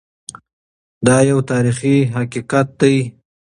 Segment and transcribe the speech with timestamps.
[1.05, 2.95] دا یو تاریخي حقیقت دی.